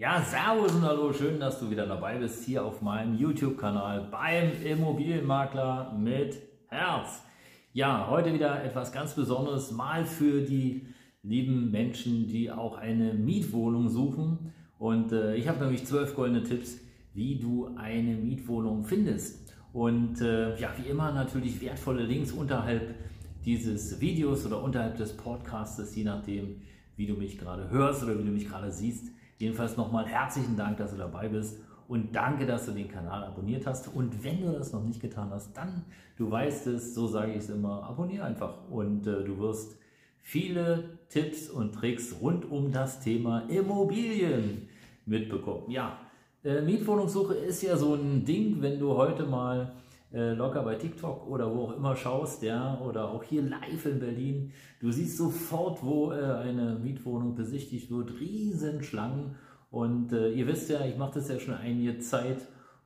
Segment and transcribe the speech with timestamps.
[0.00, 4.50] Ja, servus und hallo, schön, dass du wieder dabei bist hier auf meinem YouTube-Kanal beim
[4.64, 7.20] Immobilienmakler mit Herz.
[7.74, 10.86] Ja, heute wieder etwas ganz Besonderes, mal für die
[11.22, 14.54] lieben Menschen, die auch eine Mietwohnung suchen.
[14.78, 16.78] Und äh, ich habe nämlich zwölf goldene Tipps,
[17.12, 19.52] wie du eine Mietwohnung findest.
[19.74, 22.94] Und äh, ja, wie immer natürlich wertvolle Links unterhalb
[23.44, 26.62] dieses Videos oder unterhalb des Podcasts, je nachdem,
[26.96, 29.10] wie du mich gerade hörst oder wie du mich gerade siehst.
[29.40, 31.58] Jedenfalls nochmal herzlichen Dank, dass du dabei bist
[31.88, 33.88] und danke, dass du den Kanal abonniert hast.
[33.88, 35.86] Und wenn du das noch nicht getan hast, dann,
[36.18, 39.78] du weißt es, so sage ich es immer, abonniere einfach und äh, du wirst
[40.20, 44.68] viele Tipps und Tricks rund um das Thema Immobilien
[45.06, 45.70] mitbekommen.
[45.70, 45.96] Ja,
[46.44, 49.72] äh, Mietwohnungssuche ist ja so ein Ding, wenn du heute mal
[50.12, 54.00] äh, locker bei TikTok oder wo auch immer schaust, ja, oder auch hier live in
[54.00, 59.36] Berlin, du siehst sofort, wo äh, eine Mietwohnung besichtigt wird, Riesenschlangen.
[59.70, 62.38] Und äh, ihr wisst ja, ich mache das ja schon einige Zeit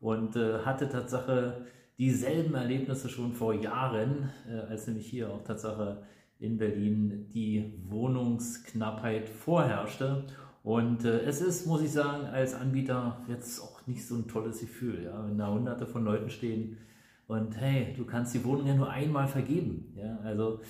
[0.00, 1.66] und äh, hatte Tatsache
[1.98, 6.02] dieselben Erlebnisse schon vor Jahren, äh, als nämlich hier auch Tatsache
[6.40, 10.24] in Berlin die Wohnungsknappheit vorherrschte.
[10.64, 14.60] Und äh, es ist, muss ich sagen, als Anbieter jetzt auch nicht so ein tolles
[14.60, 16.78] Gefühl, ja, wenn da hunderte von Leuten stehen,
[17.32, 19.92] und hey, du kannst die Wohnung ja nur einmal vergeben.
[19.96, 20.60] Ja, also,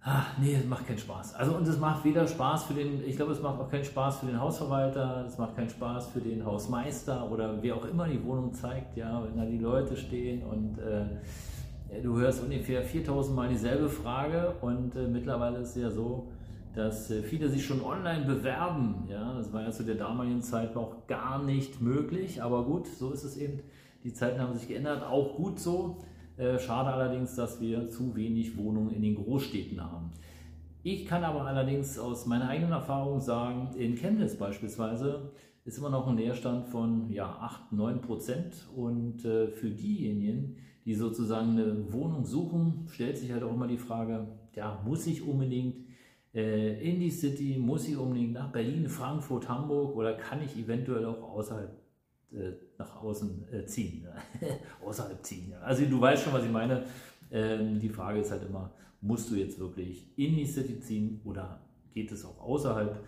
[0.00, 1.34] ach, nee, das macht keinen Spaß.
[1.34, 4.20] Also, und es macht weder Spaß für den, ich glaube, es macht auch keinen Spaß
[4.20, 8.22] für den Hausverwalter, es macht keinen Spaß für den Hausmeister oder wer auch immer die
[8.24, 13.48] Wohnung zeigt, ja, wenn da die Leute stehen und äh, du hörst ungefähr 4000 Mal
[13.48, 16.28] dieselbe Frage und äh, mittlerweile ist es ja so,
[16.74, 19.06] dass äh, viele sich schon online bewerben.
[19.10, 23.12] Ja, das war ja zu der damaligen Zeit noch gar nicht möglich, aber gut, so
[23.12, 23.60] ist es eben.
[24.04, 25.98] Die Zeiten haben sich geändert, auch gut so.
[26.36, 30.10] Äh, schade allerdings, dass wir zu wenig Wohnungen in den Großstädten haben.
[30.82, 35.30] Ich kann aber allerdings aus meiner eigenen Erfahrung sagen, in Chemnitz beispielsweise
[35.64, 38.66] ist immer noch ein Leerstand von ja, 8, 9 Prozent.
[38.74, 43.78] Und äh, für diejenigen, die sozusagen eine Wohnung suchen, stellt sich halt auch immer die
[43.78, 44.26] Frage,
[44.56, 45.76] ja, muss ich unbedingt
[46.34, 51.04] äh, in die City, muss ich unbedingt nach Berlin, Frankfurt, Hamburg oder kann ich eventuell
[51.06, 51.81] auch außerhalb
[52.78, 54.06] nach außen äh, ziehen,
[54.84, 55.52] außerhalb ziehen.
[55.62, 56.84] Also du weißt schon, was ich meine.
[57.30, 58.70] Ähm, die Frage ist halt immer,
[59.00, 61.60] musst du jetzt wirklich in die City ziehen oder
[61.94, 63.02] geht es auch außerhalb?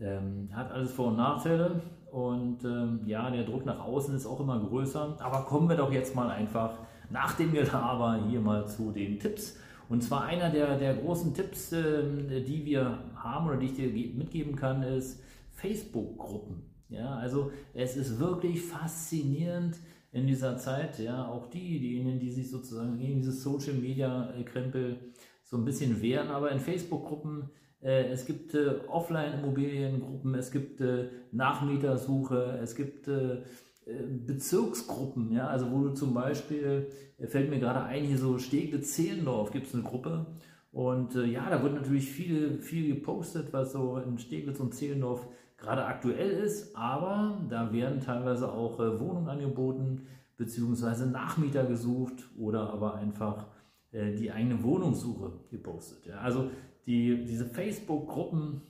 [0.00, 4.40] Ähm, hat alles Vor- und Nachteile und ähm, ja, der Druck nach außen ist auch
[4.40, 5.16] immer größer.
[5.20, 6.78] Aber kommen wir doch jetzt mal einfach
[7.10, 9.56] nach dem Gelaber hier mal zu den Tipps.
[9.88, 13.88] Und zwar einer der, der großen Tipps, äh, die wir haben oder die ich dir
[13.88, 15.22] mitgeben kann, ist
[15.52, 16.62] Facebook-Gruppen.
[16.88, 19.76] Ja, also es ist wirklich faszinierend
[20.10, 25.12] in dieser Zeit, ja, auch die, diejenigen, die sich sozusagen gegen dieses Social Media Krempel
[25.44, 27.50] so ein bisschen wehren, aber in Facebook-Gruppen,
[27.82, 35.46] äh, es gibt äh, Offline-Immobiliengruppen, es gibt äh, Nachmietersuche, es gibt äh, äh, Bezirksgruppen, ja,
[35.46, 39.74] also wo du zum Beispiel, äh, fällt mir gerade ein, hier so Steglitz-Zehlendorf gibt es
[39.74, 40.26] eine Gruppe
[40.72, 45.26] und ja, da wird natürlich viel, viel gepostet, was so in Steglitz und Zehlendorf
[45.58, 52.72] gerade aktuell ist, aber da werden teilweise auch äh, Wohnungen angeboten, beziehungsweise Nachmieter gesucht oder
[52.72, 53.46] aber einfach
[53.92, 56.06] äh, die eigene Wohnungssuche gepostet.
[56.06, 56.18] Ja.
[56.18, 56.50] Also
[56.86, 58.62] die, diese Facebook-Gruppen,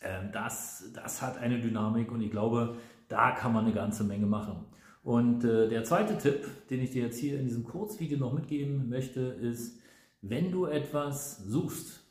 [0.00, 2.76] äh, das, das hat eine Dynamik und ich glaube,
[3.08, 4.64] da kann man eine ganze Menge machen.
[5.02, 8.88] Und äh, der zweite Tipp, den ich dir jetzt hier in diesem Kurzvideo noch mitgeben
[8.88, 9.78] möchte, ist,
[10.22, 12.04] wenn du etwas suchst,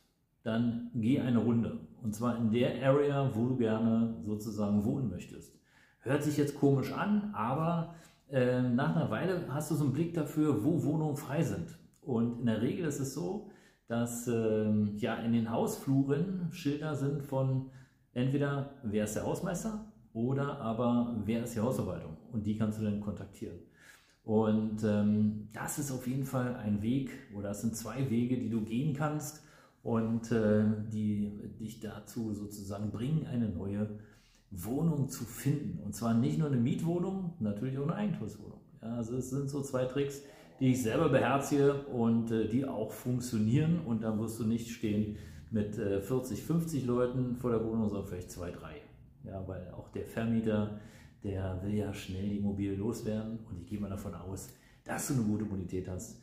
[0.44, 1.80] dann geh eine Runde.
[2.04, 5.56] Und zwar in der Area, wo du gerne sozusagen wohnen möchtest.
[6.02, 7.96] Hört sich jetzt komisch an, aber
[8.30, 11.78] äh, nach einer Weile hast du so einen Blick dafür, wo Wohnungen frei sind.
[12.02, 13.50] Und in der Regel ist es so,
[13.88, 17.72] dass äh, ja in den Hausfluren Schilder sind von
[18.14, 22.18] entweder wer ist der Hausmeister oder aber wer ist die Hausverwaltung.
[22.32, 23.60] Und die kannst du dann kontaktieren.
[24.24, 28.50] Und ähm, das ist auf jeden Fall ein Weg oder es sind zwei Wege, die
[28.50, 29.44] du gehen kannst
[29.84, 33.88] und äh, die dich dazu sozusagen bringen, eine neue
[34.52, 35.80] Wohnung zu finden.
[35.84, 38.60] Und zwar nicht nur eine Mietwohnung, natürlich auch eine Eigentumswohnung.
[38.82, 40.22] Ja, also es sind so zwei Tricks,
[40.60, 43.80] die ich selber beherzige und äh, die auch funktionieren.
[43.86, 45.18] Und dann wirst du nicht stehen
[45.52, 48.76] mit äh, 40, 50 Leuten vor der Wohnung, sondern vielleicht zwei, drei.
[49.24, 50.80] Ja, weil auch der Vermieter,
[51.24, 54.50] der will ja schnell die Immobilie loswerden und ich gehe mal davon aus,
[54.86, 56.22] dass du eine gute Bonität hast,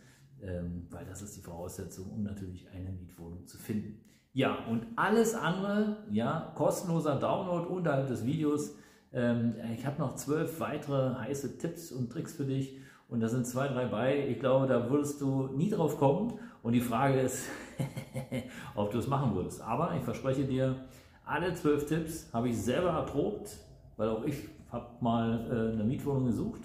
[0.90, 4.00] weil das ist die Voraussetzung, um natürlich eine Mietwohnung zu finden.
[4.32, 8.74] Ja, und alles andere, ja, kostenloser Download unterhalb des Videos.
[9.12, 12.76] Ähm, ich habe noch zwölf weitere heiße Tipps und Tricks für dich
[13.08, 14.28] und da sind zwei, drei bei.
[14.28, 17.48] Ich glaube, da würdest du nie drauf kommen und die Frage ist,
[18.74, 19.62] ob du es machen würdest.
[19.62, 20.76] Aber ich verspreche dir,
[21.24, 23.56] alle zwölf Tipps habe ich selber erprobt,
[23.96, 24.36] weil auch ich
[24.70, 26.60] habe mal äh, eine Mietwohnung gesucht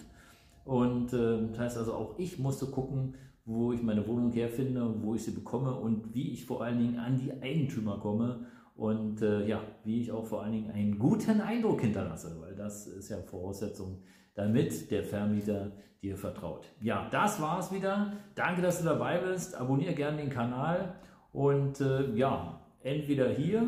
[0.66, 3.16] und äh, das heißt also auch ich musste gucken,
[3.46, 7.00] wo ich meine Wohnung herfinde, wo ich sie bekomme und wie ich vor allen Dingen
[7.00, 11.42] an die Eigentümer komme und äh, ja, wie ich auch vor allen Dingen einen guten
[11.42, 14.04] Eindruck hinterlasse, weil das ist ja Voraussetzung,
[14.36, 15.72] damit der Vermieter
[16.02, 16.66] dir vertraut.
[16.82, 18.14] Ja, das war es wieder.
[18.36, 19.56] Danke, dass du dabei bist.
[19.56, 20.96] Abonniere gerne den Kanal
[21.32, 23.68] und äh, ja, entweder hier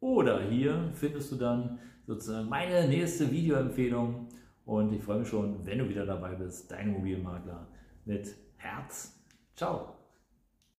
[0.00, 4.28] oder hier findest du dann sozusagen meine nächste Videoempfehlung
[4.66, 6.70] und ich freue mich schon, wenn du wieder dabei bist.
[6.70, 7.66] Dein Immobilienmakler
[8.04, 9.18] mit Herz.
[9.54, 9.96] Ciao.